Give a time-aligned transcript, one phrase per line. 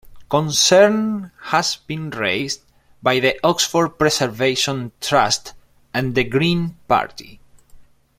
[0.31, 2.61] Concern has been raised
[3.03, 5.53] by the Oxford Preservation Trust
[5.93, 7.39] and the Green Party.